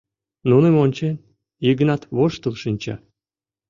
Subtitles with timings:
[0.49, 1.15] Нуным ончен,
[1.65, 2.95] Йыгнат воштыл шинча.